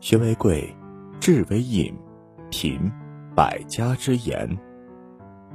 [0.00, 0.72] 学为贵，
[1.18, 1.92] 智为引，
[2.50, 2.80] 品
[3.34, 4.48] 百家之言。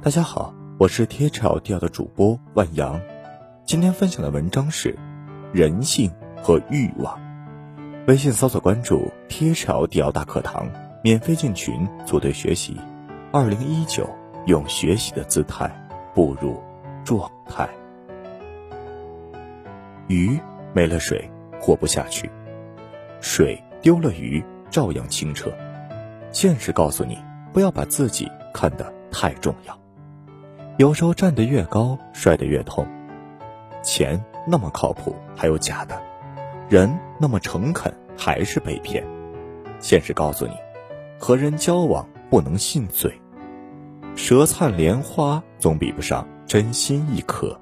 [0.02, 3.00] 大家好，我是贴炒调的主播万阳。
[3.64, 4.94] 今天分享的文章是
[5.50, 6.12] 人性
[6.42, 7.18] 和欲望。
[8.06, 10.68] 微信搜索关注“贴炒调大课堂”，
[11.02, 12.76] 免费进群组队学习。
[13.32, 14.06] 二零一九，
[14.44, 15.70] 用学习的姿态
[16.12, 16.62] 步入
[17.02, 17.66] 状态。
[20.06, 20.38] 鱼
[20.74, 22.28] 没了水，活不下去；
[23.22, 25.52] 水丢了鱼，照样清澈。
[26.32, 27.22] 现实告诉你，
[27.52, 29.78] 不要把自己看得太重要。
[30.78, 32.88] 有时候站得越高，摔得越痛。
[33.82, 35.94] 钱那么靠谱，还有假的；
[36.66, 39.04] 人那么诚恳，还是被骗。
[39.80, 40.54] 现实告诉你，
[41.20, 43.12] 和人交往不能信嘴。
[44.16, 47.54] 舌灿莲花总比不上真心一颗。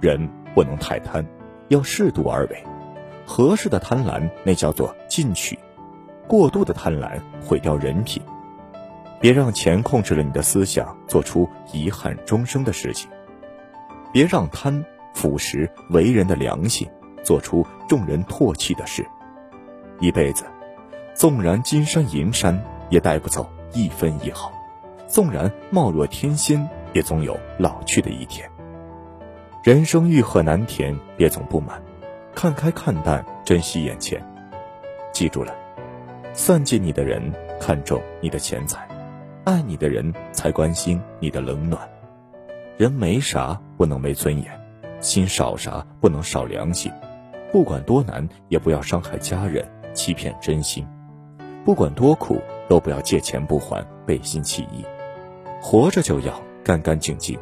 [0.00, 0.26] 人。
[0.54, 1.22] 不能太贪，
[1.68, 2.64] 要适度而为。
[3.26, 5.56] 合适的贪婪，那叫做进取；
[6.28, 8.22] 过度的贪婪毁掉人品。
[9.18, 13.10] 别让钱控制了你的思想，做出遗憾终生的事情。
[14.12, 16.88] 别让贪腐蚀为人的良心，
[17.22, 19.04] 做出众人唾弃的事。
[19.98, 20.44] 一辈子，
[21.14, 24.50] 纵然金山银山，也带不走一分一毫；
[25.08, 28.48] 纵然貌若天仙，也总有老去的一天。
[29.62, 31.82] 人生欲壑难填，别总不满，
[32.36, 34.22] 看开看淡，珍惜眼前。
[35.10, 35.54] 记住了，
[36.34, 38.86] 算计你的人看重你的钱财，
[39.44, 41.88] 爱你的人才关心你的冷暖。
[42.76, 44.52] 人没啥不能没尊严，
[45.00, 46.92] 心少啥不能少良心。
[47.50, 50.86] 不管多难，也不要伤害家人，欺骗真心。
[51.64, 54.84] 不管多苦，都不要借钱不还，背信弃义。
[55.62, 57.38] 活着就要干干净净，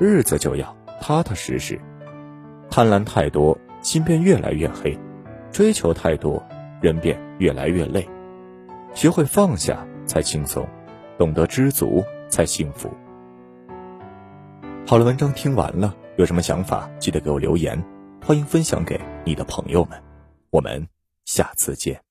[0.00, 0.76] 日子就要。
[1.00, 1.78] 踏踏实实，
[2.70, 4.98] 贪婪太多，心便越来越黑；
[5.52, 6.42] 追求太多，
[6.80, 8.08] 人便越来越累。
[8.94, 10.66] 学会放下才轻松，
[11.18, 12.90] 懂得知足才幸福。
[14.86, 17.80] 好了，文章听完了，有什么想法记得给我留言，
[18.24, 20.02] 欢迎分享给你的朋友们。
[20.48, 20.88] 我们
[21.26, 22.03] 下次见。